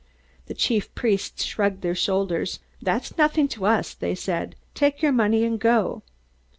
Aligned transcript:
The 0.47 0.55
chief 0.55 0.95
priests 0.95 1.43
shrugged 1.43 1.83
their 1.83 1.93
shoulders. 1.93 2.59
"That's 2.81 3.19
nothing 3.19 3.47
to 3.49 3.67
us," 3.67 3.93
they 3.93 4.15
said. 4.15 4.55
"Take 4.73 5.03
your 5.03 5.11
money 5.11 5.43
and 5.43 5.59
go!" 5.59 6.01